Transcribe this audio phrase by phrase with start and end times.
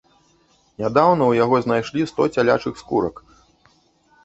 [0.83, 3.15] Нядаўна ў яго знайшлі сто цялячых скурак.